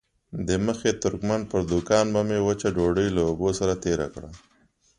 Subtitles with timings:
[0.47, 4.29] د مخي ترکمن پر دوکان به مې وچه ډوډۍ له اوبو سره تېره کړه.